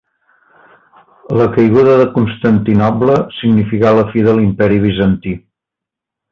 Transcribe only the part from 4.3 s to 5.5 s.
de l'imperi Bizantí.